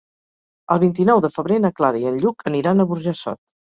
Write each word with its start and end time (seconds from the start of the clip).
El 0.75 0.79
vint-i-nou 0.83 1.21
de 1.27 1.31
febrer 1.35 1.59
na 1.65 1.73
Clara 1.81 2.03
i 2.05 2.09
en 2.13 2.17
Lluc 2.25 2.45
aniran 2.53 2.83
a 2.83 2.89
Burjassot. 2.93 3.41